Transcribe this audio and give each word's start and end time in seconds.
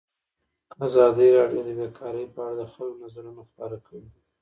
ازادي 0.85 1.27
راډیو 1.37 1.61
د 1.67 1.69
بیکاري 1.79 2.25
په 2.33 2.39
اړه 2.47 2.55
د 2.59 2.71
خلکو 2.73 2.99
نظرونه 3.03 3.41
خپاره 3.49 3.77
کړي. 3.87 4.05